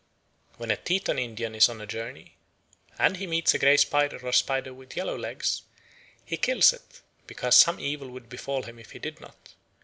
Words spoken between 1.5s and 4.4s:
is on a journey, and he meets a grey spider or a